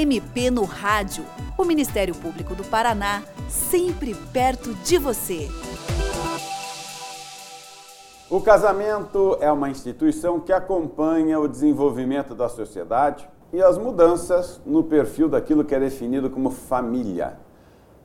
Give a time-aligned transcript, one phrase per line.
[0.00, 1.26] MP no Rádio.
[1.58, 5.46] O Ministério Público do Paraná, sempre perto de você.
[8.30, 14.82] O casamento é uma instituição que acompanha o desenvolvimento da sociedade e as mudanças no
[14.82, 17.34] perfil daquilo que é definido como família.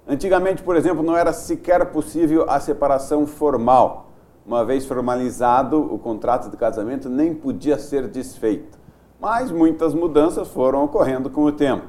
[0.05, 4.11] Antigamente, por exemplo, não era sequer possível a separação formal.
[4.45, 8.84] Uma vez formalizado, o contrato de casamento nem podia ser desfeito.
[9.25, 11.87] Mas muitas mudanças foram ocorrendo com o tempo.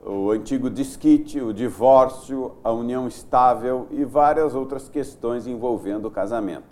[0.00, 6.62] O antigo disquite, o divórcio, a união estável e várias outras questões envolvendo o casamento.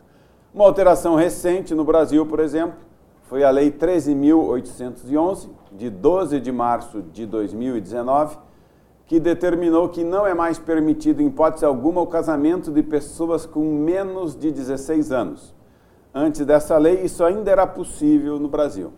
[0.55, 2.77] Uma alteração recente no Brasil, por exemplo,
[3.23, 8.39] foi a Lei 13.811, de 12 de março de 2019,
[9.07, 13.65] que determinou que não é mais permitido, em hipótese alguma, o casamento de pessoas com
[13.65, 15.53] menos de 16 anos.
[16.15, 18.93] Antes dessa lei, isso ainda era possível no Brasil.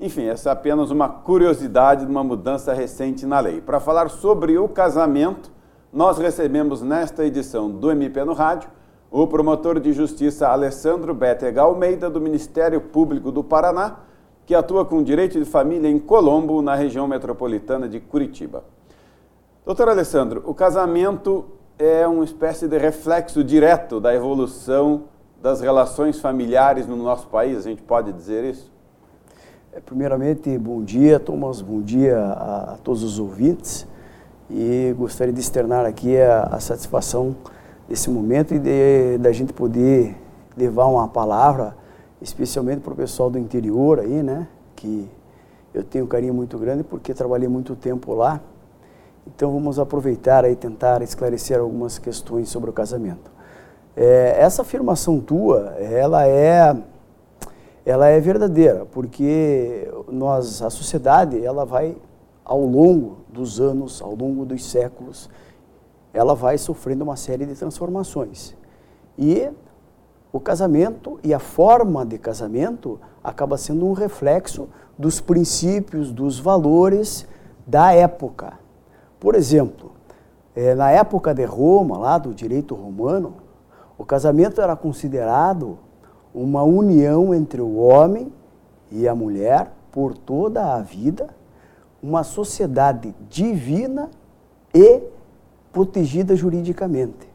[0.00, 3.60] Enfim, essa é apenas uma curiosidade de uma mudança recente na lei.
[3.60, 5.52] Para falar sobre o casamento,
[5.92, 8.68] nós recebemos nesta edição do MP no Rádio
[9.08, 13.98] o promotor de justiça Alessandro Betega Almeida, do Ministério Público do Paraná,
[14.44, 18.64] que atua com direito de família em Colombo, na região metropolitana de Curitiba.
[19.64, 21.44] Doutor Alessandro, o casamento
[21.78, 25.04] é uma espécie de reflexo direto da evolução
[25.40, 28.73] das relações familiares no nosso país, a gente pode dizer isso?
[29.76, 33.84] É, primeiramente, bom dia, Thomas, bom dia a, a todos os ouvintes
[34.48, 37.34] e gostaria de externar aqui a, a satisfação
[37.88, 40.14] desse momento e de, da gente poder
[40.56, 41.76] levar uma palavra,
[42.22, 44.46] especialmente para o pessoal do interior aí, né?
[44.76, 45.10] Que
[45.74, 48.40] eu tenho um carinho muito grande porque trabalhei muito tempo lá.
[49.26, 53.28] Então vamos aproveitar e tentar esclarecer algumas questões sobre o casamento.
[53.96, 56.76] É, essa afirmação tua, ela é,
[57.84, 61.96] ela é verdadeira, porque nós, a sociedade, ela vai
[62.44, 65.28] ao longo dos anos, ao longo dos séculos,
[66.12, 68.54] ela vai sofrendo uma série de transformações.
[69.18, 69.50] E
[70.32, 77.26] o casamento e a forma de casamento acaba sendo um reflexo dos princípios, dos valores
[77.66, 78.54] da época.
[79.20, 79.92] Por exemplo,
[80.54, 83.34] eh, na época de Roma, lá do direito romano,
[83.96, 85.78] o casamento era considerado
[86.34, 88.32] uma união entre o homem
[88.90, 91.28] e a mulher por toda a vida,
[92.02, 94.10] uma sociedade divina
[94.74, 95.00] e
[95.72, 97.28] protegida juridicamente.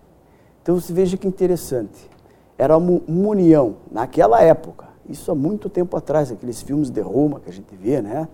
[0.61, 2.09] Então você veja que interessante.
[2.57, 7.49] Era uma, união naquela época, isso há muito tempo atrás, aqueles filmes de Roma que
[7.49, 8.27] a gente vê, né?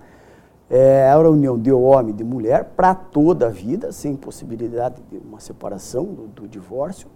[0.68, 5.00] É, era a união de homem e de mulher para toda a vida, sem possibilidade
[5.12, 7.08] de uma separação, do, do divórcio,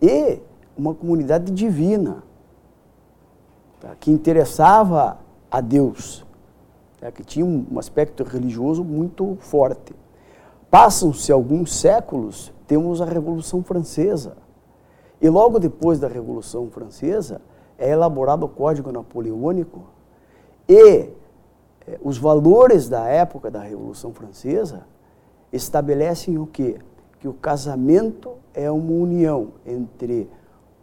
[0.00, 0.40] e
[0.76, 2.22] uma comunidade divina?
[4.00, 5.18] Que interessava
[5.50, 6.24] a Deus,
[7.00, 7.10] tá?
[7.10, 9.94] que tinha um aspecto religioso muito forte.
[10.70, 14.36] Passam-se alguns séculos, temos a Revolução Francesa.
[15.20, 17.40] E logo depois da Revolução Francesa
[17.78, 19.84] é elaborado o Código Napoleônico
[20.68, 21.10] e
[21.86, 24.86] eh, os valores da época da Revolução Francesa
[25.52, 26.78] estabelecem o quê?
[27.20, 30.28] Que o casamento é uma união entre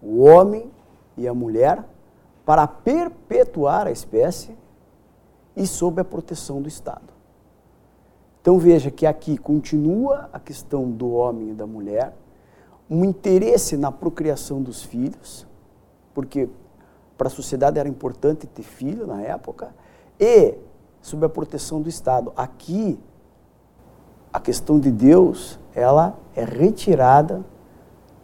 [0.01, 0.69] o homem
[1.17, 1.83] e a mulher
[2.49, 4.57] para perpetuar a espécie
[5.55, 7.13] e sob a proteção do Estado.
[8.41, 12.11] Então veja que aqui continua a questão do homem e da mulher,
[12.89, 15.45] um interesse na procriação dos filhos,
[16.11, 16.49] porque
[17.15, 19.71] para a sociedade era importante ter filho na época,
[20.19, 20.55] e
[21.03, 22.33] sob a proteção do Estado.
[22.35, 22.99] Aqui
[24.33, 27.45] a questão de Deus, ela é retirada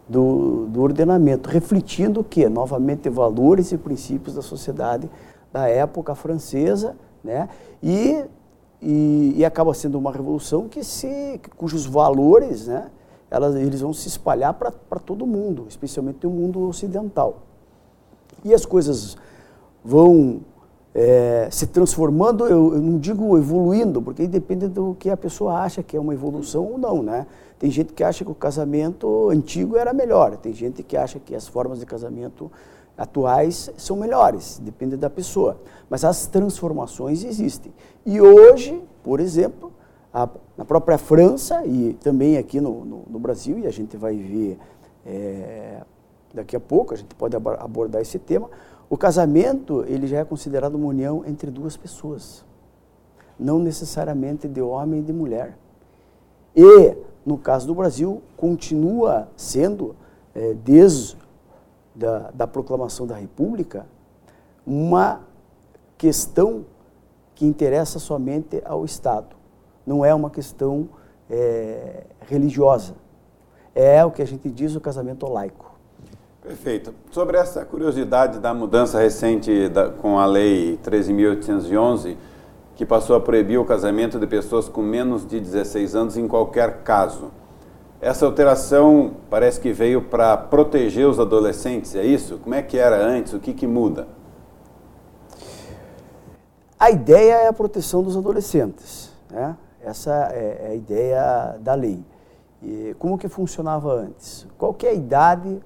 [0.08, 2.48] do, do ordenamento, refletindo o que?
[2.48, 5.10] Novamente valores e princípios da sociedade
[5.52, 7.48] da época francesa, né?
[7.82, 8.24] E
[8.80, 12.90] e, e, acaba sendo uma revolução que se, cujos valores, né,
[13.30, 17.42] elas, eles vão se espalhar para todo mundo, especialmente no mundo ocidental.
[18.44, 19.16] E as coisas
[19.84, 20.40] vão
[20.98, 25.82] é, se transformando, eu, eu, não digo evoluindo, porque depende do que a pessoa acha
[25.82, 27.26] que é uma evolução ou não, né?
[27.58, 31.34] Tem gente que acha que o casamento antigo era melhor, tem gente que acha que
[31.34, 32.50] as formas de casamento
[32.96, 35.60] atuais são melhores, depende da pessoa.
[35.90, 37.74] Mas as transformações existem.
[38.06, 39.70] E hoje, por exemplo,
[40.14, 40.26] a,
[40.56, 44.58] na própria França e também aqui no, no, no Brasil, e a gente vai ver
[45.04, 45.82] é,
[46.32, 48.48] daqui a pouco, a gente pode abordar esse tema,
[48.88, 52.44] o casamento ele já é considerado uma união entre duas pessoas,
[53.38, 55.56] não necessariamente de homem e de mulher.
[56.54, 59.96] E, no caso do Brasil, continua sendo,
[60.34, 61.16] é, desde
[61.94, 63.86] da, da proclamação da República
[64.66, 65.20] uma
[65.96, 66.64] questão
[67.34, 69.36] que interessa somente ao Estado.
[69.86, 70.88] não é uma questão
[71.30, 72.94] é, religiosa.
[73.74, 75.75] É o que a gente diz o casamento laico.
[76.46, 76.94] Perfeito.
[77.10, 82.16] Sobre essa curiosidade da mudança recente da, com a Lei 13.811,
[82.76, 86.84] que passou a proibir o casamento de pessoas com menos de 16 anos em qualquer
[86.84, 87.32] caso.
[88.00, 92.38] Essa alteração parece que veio para proteger os adolescentes, é isso?
[92.38, 93.32] Como é que era antes?
[93.32, 94.06] O que, que muda?
[96.78, 99.10] A ideia é a proteção dos adolescentes.
[99.28, 99.56] Né?
[99.82, 102.04] Essa é, é a ideia da lei.
[102.62, 104.46] E como que funcionava antes?
[104.56, 105.60] Qual é idade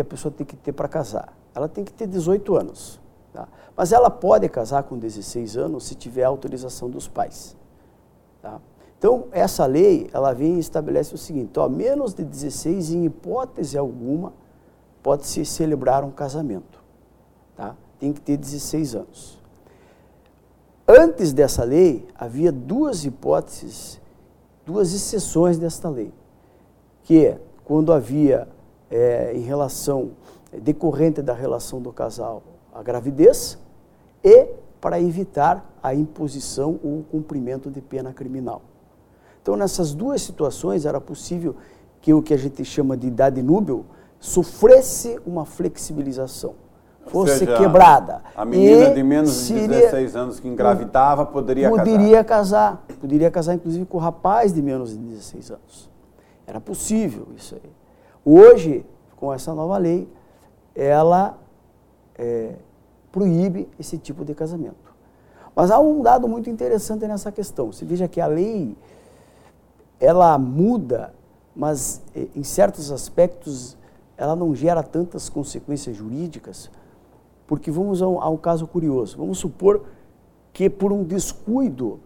[0.00, 1.36] que a pessoa tem que ter para casar?
[1.54, 3.00] Ela tem que ter 18 anos.
[3.32, 3.46] Tá?
[3.76, 7.56] Mas ela pode casar com 16 anos se tiver autorização dos pais.
[8.40, 8.60] Tá?
[8.98, 13.78] Então, essa lei, ela vem e estabelece o seguinte, ó, menos de 16, em hipótese
[13.78, 14.32] alguma,
[15.02, 16.82] pode-se celebrar um casamento.
[17.56, 17.76] Tá?
[17.98, 19.38] Tem que ter 16 anos.
[20.86, 24.00] Antes dessa lei, havia duas hipóteses,
[24.66, 26.12] duas exceções desta lei,
[27.04, 28.48] que é quando havia,
[28.90, 30.10] é, em relação,
[30.52, 32.42] decorrente da relação do casal,
[32.74, 33.58] a gravidez,
[34.24, 34.48] e
[34.80, 38.62] para evitar a imposição ou o cumprimento de pena criminal.
[39.42, 41.56] Então, nessas duas situações, era possível
[42.00, 43.84] que o que a gente chama de idade núbil
[44.18, 46.54] sofresse uma flexibilização,
[47.06, 48.22] fosse seja, quebrada.
[48.36, 52.76] A menina de menos de 16 anos que engravidava poderia, poderia casar.
[52.86, 52.98] casar.
[53.00, 55.90] Poderia casar, inclusive, com o rapaz de menos de 16 anos.
[56.46, 57.79] Era possível isso aí.
[58.24, 58.84] Hoje,
[59.16, 60.08] com essa nova lei,
[60.74, 61.38] ela
[62.16, 62.54] é,
[63.10, 64.90] proíbe esse tipo de casamento.
[65.54, 67.72] Mas há um dado muito interessante nessa questão.
[67.72, 68.76] Se veja que a lei
[69.98, 71.12] ela muda,
[71.54, 73.76] mas eh, em certos aspectos
[74.16, 76.70] ela não gera tantas consequências jurídicas,
[77.46, 79.16] porque vamos a um, a um caso curioso.
[79.16, 79.84] Vamos supor
[80.52, 82.00] que por um descuido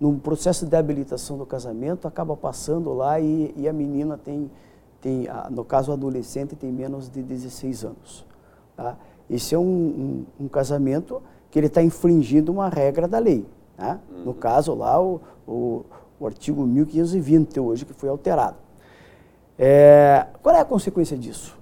[0.00, 4.50] no processo de habilitação do casamento acaba passando lá e, e a menina tem,
[5.04, 8.24] tem, no caso o adolescente tem menos de 16 anos.
[8.74, 8.96] Tá?
[9.28, 9.62] Esse é um,
[10.40, 13.46] um, um casamento que ele está infringindo uma regra da lei.
[13.76, 14.00] Né?
[14.24, 14.32] No uhum.
[14.32, 15.84] caso lá, o, o,
[16.18, 18.56] o artigo 1520 hoje, que foi alterado.
[19.58, 21.54] É, qual é a consequência disso?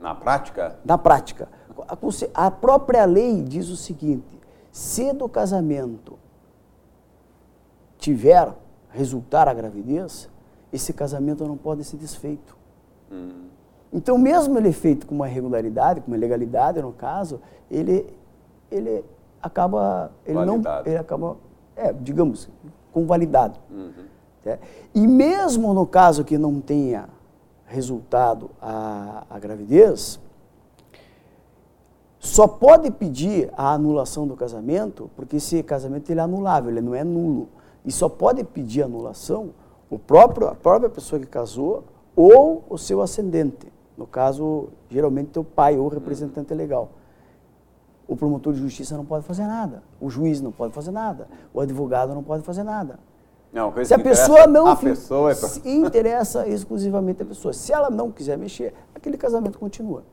[0.00, 0.80] Na prática?
[0.84, 1.48] Na prática.
[1.86, 4.36] A, a própria lei diz o seguinte:
[4.72, 6.18] se do casamento
[7.98, 8.52] tiver
[8.90, 10.28] resultar a gravidez,
[10.72, 12.56] esse casamento não pode ser desfeito.
[13.10, 13.46] Hum.
[13.92, 17.40] Então, mesmo ele feito com uma irregularidade, com uma ilegalidade, no caso,
[17.70, 18.06] ele,
[18.70, 19.04] ele
[19.42, 20.84] acaba, ele Validado.
[20.84, 21.36] não, ele acaba
[21.76, 22.48] é, digamos,
[22.92, 23.58] convalidado.
[23.70, 24.06] Uhum.
[24.44, 24.58] É.
[24.94, 27.08] E mesmo no caso que não tenha
[27.66, 30.18] resultado a, a gravidez,
[32.18, 36.94] só pode pedir a anulação do casamento, porque esse casamento ele é anulável, ele não
[36.94, 37.48] é nulo.
[37.84, 39.50] E só pode pedir anulação
[39.92, 41.84] o próprio, a própria pessoa que casou
[42.16, 43.72] ou o seu ascendente.
[43.96, 46.88] No caso, geralmente, o pai ou representante legal
[48.12, 51.60] o promotor de justiça não pode fazer nada, o juiz não pode fazer nada, o
[51.60, 52.98] advogado não pode fazer nada.
[53.52, 55.48] Não, se a pessoa não a pessoa é pra...
[55.48, 60.04] se interessa exclusivamente a pessoa, se ela não quiser mexer, aquele casamento continua.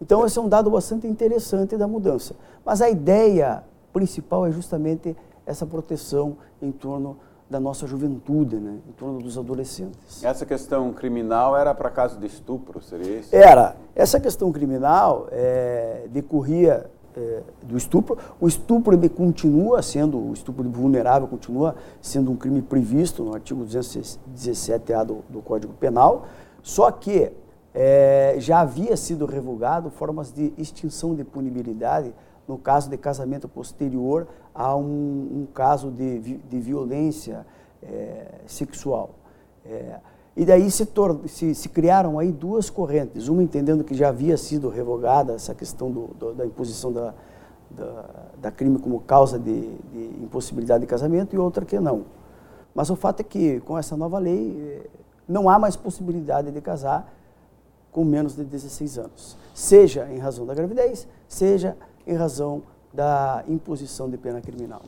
[0.00, 2.34] Então esse é um dado bastante interessante da mudança.
[2.64, 5.16] Mas a ideia principal é justamente
[5.46, 7.16] essa proteção em torno
[7.48, 8.78] da nossa juventude, né?
[8.88, 10.22] em torno dos adolescentes.
[10.24, 13.34] Essa questão criminal era para caso de estupro, seria isso?
[13.34, 13.76] Era.
[13.94, 18.18] Essa questão criminal é, decorria é, do estupro.
[18.40, 23.64] O estupro ele continua sendo, o estupro vulnerável continua sendo um crime previsto no artigo
[23.64, 26.26] 217A do, do Código Penal,
[26.62, 27.30] só que
[27.72, 32.12] é, já havia sido revogado formas de extinção de punibilidade
[32.46, 37.46] no caso de casamento posterior a um, um caso de, de violência
[37.82, 39.10] é, sexual.
[39.64, 40.00] É,
[40.36, 40.86] e daí se,
[41.28, 45.90] se, se, criaram aí duas correntes, uma entendendo que já havia sido revogada essa questão
[45.90, 47.14] do, do, da imposição da,
[47.70, 48.04] da,
[48.42, 49.62] da, crime como causa de,
[49.92, 52.04] de, impossibilidade de casamento e outra que não.
[52.74, 54.90] Mas o fato é que com essa nova lei eh,
[55.26, 57.10] não há mais possibilidade de casar
[57.90, 61.74] com menos de 16 anos, seja em razão da gravidez, seja
[62.06, 64.82] em razão da imposição de pena criminal.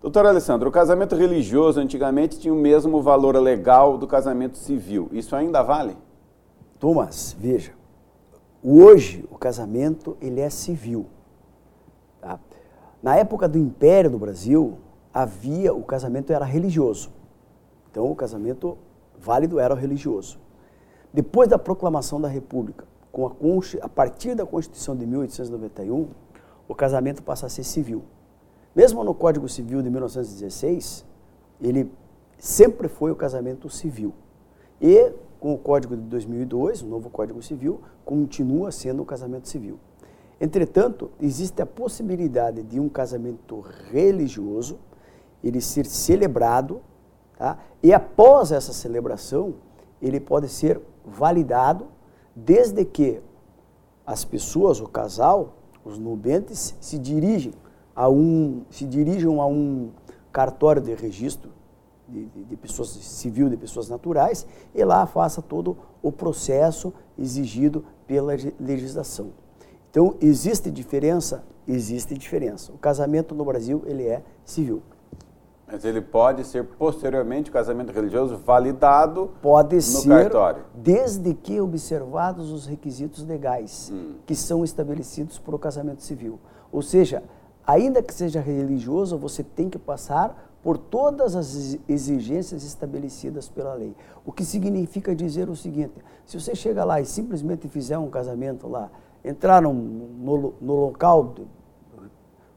[0.00, 5.08] Doutor Alessandro, o casamento religioso antigamente tinha o mesmo valor legal do casamento civil.
[5.12, 5.96] Isso ainda vale?
[6.80, 7.72] Thomas, veja.
[8.62, 11.06] Hoje o casamento ele é civil.
[12.20, 12.40] Tá?
[13.02, 14.78] Na época do Império do Brasil,
[15.12, 17.10] havia o casamento era religioso.
[17.90, 18.76] Então o casamento
[19.18, 20.38] válido era o religioso.
[21.12, 23.32] Depois da proclamação da República, com a,
[23.82, 26.08] a partir da Constituição de 1891,
[26.72, 28.02] o casamento passa a ser civil.
[28.74, 31.04] Mesmo no Código Civil de 1916,
[31.60, 31.92] ele
[32.38, 34.14] sempre foi o casamento civil.
[34.80, 39.78] E com o Código de 2002, o novo Código Civil, continua sendo o casamento civil.
[40.40, 43.60] Entretanto, existe a possibilidade de um casamento
[43.90, 44.78] religioso
[45.44, 46.80] ele ser celebrado,
[47.36, 47.58] tá?
[47.82, 49.56] e após essa celebração,
[50.00, 51.88] ele pode ser validado
[52.34, 53.20] desde que
[54.06, 57.52] as pessoas, o casal, os nubentes, se dirigem
[57.94, 59.90] a um, se dirijam a um
[60.32, 61.50] cartório de registro
[62.08, 67.84] de, de, de, pessoas civil, de pessoas naturais, e lá faça todo o processo exigido
[68.06, 69.30] pela legislação.
[69.90, 71.44] Então, existe diferença?
[71.66, 72.72] Existe diferença.
[72.72, 74.82] O casamento no Brasil, ele é civil.
[75.72, 80.64] Mas ele pode ser posteriormente o casamento religioso validado pode no ser, cartório.
[80.74, 84.16] Desde que observados os requisitos legais hum.
[84.26, 86.38] que são estabelecidos para o casamento civil.
[86.70, 87.22] Ou seja,
[87.66, 93.96] ainda que seja religioso, você tem que passar por todas as exigências estabelecidas pela lei.
[94.26, 95.94] O que significa dizer o seguinte:
[96.26, 98.90] se você chega lá e simplesmente fizer um casamento lá,
[99.24, 101.34] entrar num, no, no local,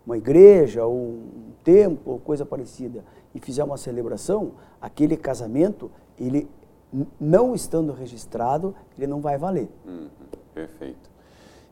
[0.05, 6.50] uma igreja ou um templo ou coisa parecida, e fizer uma celebração, aquele casamento, ele
[7.19, 9.69] não estando registrado, ele não vai valer.
[9.85, 10.07] Uhum,
[10.53, 11.09] perfeito.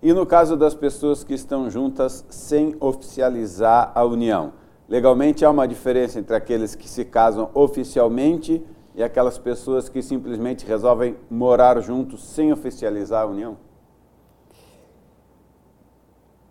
[0.02, 4.52] E no caso das pessoas que estão juntas sem oficializar a união?
[4.90, 8.62] Legalmente há uma diferença entre aqueles que se casam oficialmente
[8.94, 13.58] e aquelas pessoas que simplesmente resolvem morar juntos sem oficializar a união?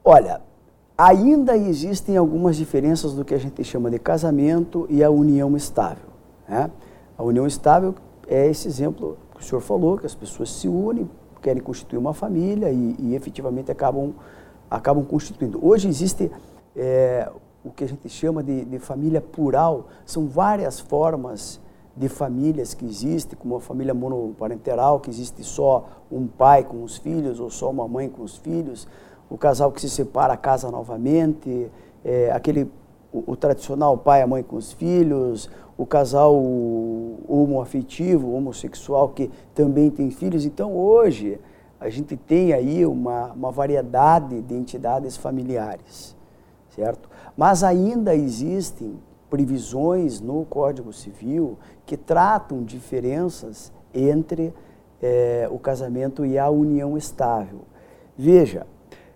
[0.03, 0.41] Olha,
[0.97, 6.11] ainda existem algumas diferenças do que a gente chama de casamento e a união estável.
[6.49, 6.71] Né?
[7.17, 7.95] A união estável
[8.27, 11.09] é esse exemplo que o senhor falou, que as pessoas se unem,
[11.41, 14.15] querem constituir uma família e, e efetivamente acabam,
[14.71, 15.59] acabam constituindo.
[15.65, 16.31] Hoje existe
[16.77, 17.29] é,
[17.65, 21.61] o que a gente chama de, de, família plural, são várias formas
[21.97, 26.97] de famílias que existem, como a família monoparenteral, que existe só um pai com os
[26.97, 28.89] filhos ou só uma mãe com os filhos,
[29.33, 31.71] o casal que se separa casa novamente,
[32.05, 32.71] é, aquele
[33.11, 36.35] o, o, tradicional pai e mãe com os filhos, o casal
[37.27, 40.45] homoafetivo, homossexual que também tem filhos.
[40.45, 41.41] Então hoje
[41.81, 46.15] a gente tem aí uma, uma variedade de entidades familiares,
[46.69, 47.09] certo?
[47.35, 54.53] Mas ainda existem previsões no Código Civil que tratam diferenças entre
[55.01, 57.63] é, o casamento e a união estável.
[58.17, 58.67] Veja,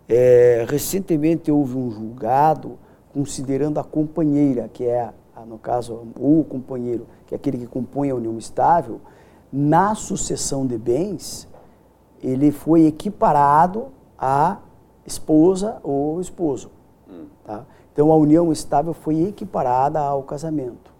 [0.09, 2.79] é, recentemente houve um julgado
[3.13, 5.11] considerando a companheira, que é,
[5.47, 9.01] no caso, o companheiro, que é aquele que compõe a união estável,
[9.53, 11.49] na sucessão de bens,
[12.23, 14.59] ele foi equiparado à
[15.07, 16.71] esposa ou esposo.
[17.09, 17.27] Hum.
[17.45, 17.65] Tá?
[17.93, 20.95] Então a união estável foi equiparada ao casamento.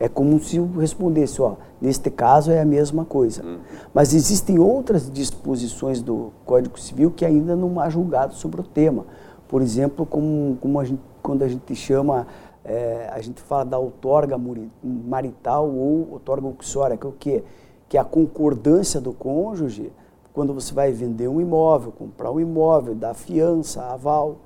[0.00, 3.44] É como se eu respondesse, ó, neste caso é a mesma coisa.
[3.44, 3.58] Uhum.
[3.94, 5.08] Mas existem outras
[5.42, 9.04] disposições do Código Civil que ainda não há julgado sobre o tema.
[9.48, 12.26] Por exemplo, como, como a gente, quando a gente chama,
[12.64, 14.40] é, a gente fala da outorga
[14.82, 17.44] marital ou outorga uxória, que é o quê?
[17.88, 19.92] Que é a concordância do cônjuge
[20.32, 24.36] quando você vai vender um imóvel, comprar um imóvel, dar fiança, aval.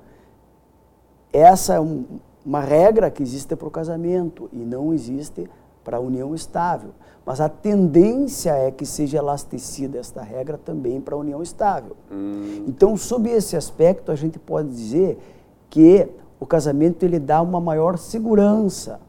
[1.31, 2.05] Essa é um,
[2.45, 5.47] uma regra que existe para o casamento e não existe
[5.87, 6.89] para a união estável.
[7.25, 11.95] Mas a tendência é que seja elastecida esta regra também para a união estável.
[12.11, 12.65] Hum.
[12.67, 15.17] Então, sob esse aspecto, a gente pode dizer
[15.69, 16.09] que
[16.41, 18.99] o casamento ele dá uma maior segurança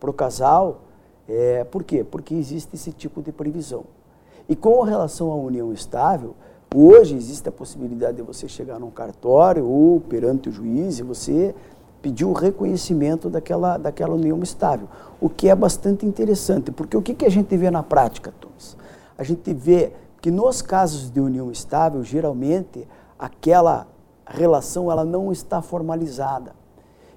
[0.00, 0.80] para o casal.
[1.28, 2.02] É, por quê?
[2.02, 3.84] Porque existe esse tipo de previsão.
[4.48, 6.34] E com relação à união estável,
[6.74, 11.54] hoje existe a possibilidade de você chegar num cartório ou perante o juiz e você
[12.06, 14.86] pediu o reconhecimento daquela, daquela união estável,
[15.20, 18.76] o que é bastante interessante, porque o que, que a gente vê na prática, Thomas?
[19.18, 22.86] A gente vê que nos casos de união estável, geralmente,
[23.18, 23.88] aquela
[24.24, 26.54] relação ela não está formalizada.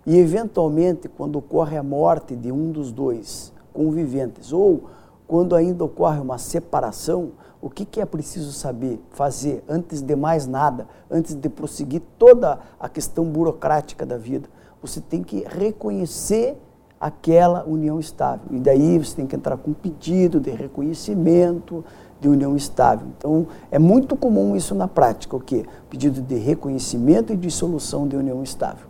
[0.08, 4.86] E, eventualmente, quando ocorre a morte de um dos dois conviventes, ou
[5.28, 10.48] quando ainda ocorre uma separação, o que, que é preciso saber, fazer, antes de mais
[10.48, 14.50] nada, antes de prosseguir toda a questão burocrática da vida?
[14.82, 16.58] Você tem que reconhecer
[17.00, 18.46] aquela união estável.
[18.52, 21.84] E daí você tem que entrar com um pedido de reconhecimento
[22.20, 23.08] de união estável.
[23.18, 25.66] Então, é muito comum isso na prática, o quê?
[25.90, 28.88] Pedido de reconhecimento e dissolução de união estável.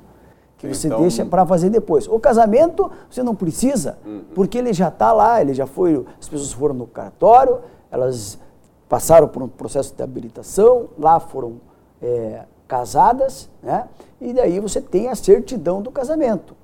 [0.57, 1.01] Que você então...
[1.01, 2.07] deixa para fazer depois.
[2.07, 4.23] O casamento, você não precisa, uhum.
[4.33, 7.59] porque ele já está lá, ele já foi, as pessoas foram no cartório,
[7.91, 8.39] elas
[8.89, 11.61] passaram por um processo de habilitação, lá foram
[12.01, 13.89] é, casadas, né?
[14.21, 16.55] E daí você tem a certidão do casamento.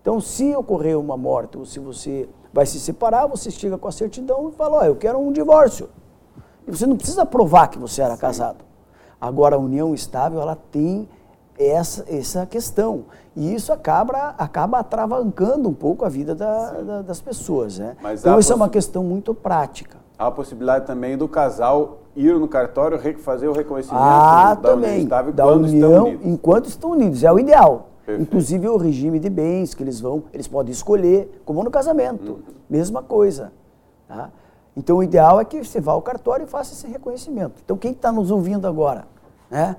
[0.00, 3.92] Então, se ocorrer uma morte ou se você vai se separar, você chega com a
[3.92, 5.88] certidão e fala, ó, eu quero um divórcio.
[6.66, 8.20] E você não precisa provar que você era Sim.
[8.20, 8.64] casado.
[9.20, 11.08] Agora, a união estável, ela tem
[11.58, 13.06] essa, essa questão.
[13.34, 17.78] E isso acaba, acaba atravancando um pouco a vida da, da, das pessoas.
[17.78, 17.96] Né?
[18.02, 19.96] Mas então, isso é uma questão muito prática.
[20.18, 24.90] Há a possibilidade também do casal ir no cartório fazer o reconhecimento ah, da também,
[24.90, 26.26] união estável da união, estão unidos.
[26.26, 27.22] enquanto estão unidos.
[27.22, 27.90] É o ideal.
[28.04, 28.28] Perfeito.
[28.28, 32.32] Inclusive o regime de bens que eles vão, eles podem escolher, como no casamento.
[32.32, 32.38] Uhum.
[32.70, 33.52] Mesma coisa.
[34.08, 34.30] Tá?
[34.76, 37.60] Então o ideal é que você vá ao cartório e faça esse reconhecimento.
[37.64, 39.06] Então quem está nos ouvindo agora,
[39.50, 39.76] né?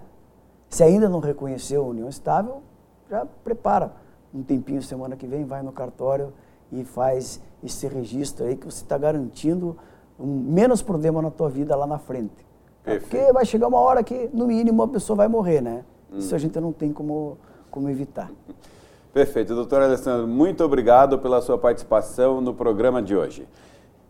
[0.70, 2.62] Se ainda não reconheceu a união estável,
[3.10, 3.94] já prepara
[4.34, 6.34] um tempinho semana que vem, vai no cartório
[6.72, 9.78] e faz esse registro aí que você está garantindo
[10.20, 12.48] um menos problema na tua vida lá na frente.
[12.84, 15.84] Porque vai chegar uma hora que, no mínimo, a pessoa vai morrer, né?
[16.12, 16.18] Hum.
[16.20, 17.38] Isso a gente não tem como,
[17.70, 18.32] como evitar.
[19.14, 19.54] Perfeito.
[19.56, 23.46] Doutor Alessandro, muito obrigado pela sua participação no programa de hoje.